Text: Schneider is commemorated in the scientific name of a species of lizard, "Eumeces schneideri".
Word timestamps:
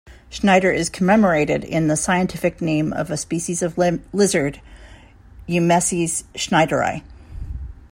Schneider 0.31 0.71
is 0.71 0.89
commemorated 0.89 1.63
in 1.63 1.87
the 1.87 1.95
scientific 1.95 2.59
name 2.59 2.91
of 2.91 3.11
a 3.11 3.17
species 3.17 3.61
of 3.61 3.77
lizard, 3.77 4.59
"Eumeces 5.47 6.23
schneideri". 6.33 7.03